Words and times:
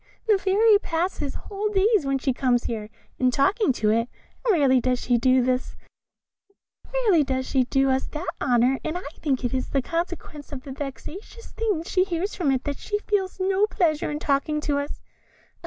The 0.27 0.39
Fairy 0.39 0.79
passes 0.79 1.35
whole 1.35 1.69
days, 1.69 2.07
when 2.07 2.17
she 2.17 2.33
comes 2.33 2.63
here, 2.63 2.89
in 3.19 3.29
talking 3.29 3.71
to 3.73 3.91
it; 3.91 4.09
rarely 4.51 4.81
does 4.81 4.97
she 4.97 5.19
do 5.19 5.45
us 5.51 5.75
that 6.91 8.27
honour, 8.41 8.79
and 8.83 8.97
I 8.97 9.03
think 9.19 9.43
it 9.45 9.53
is 9.53 9.69
in 9.71 9.81
consequence 9.83 10.51
of 10.51 10.63
the 10.63 10.71
vexatious 10.71 11.51
things 11.51 11.87
she 11.87 12.03
hears 12.03 12.33
from 12.33 12.49
it 12.49 12.63
that 12.63 12.79
she 12.79 12.97
feels 12.97 13.39
no 13.39 13.67
pleasure 13.67 14.09
in 14.09 14.17
talking 14.17 14.59
to 14.61 14.79
us. 14.79 15.01